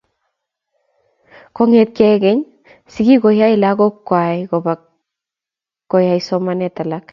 [1.55, 2.39] Kongeteke keny,
[2.93, 4.73] sikik kokakae lakokwai koba
[5.91, 7.05] koyai somanet alak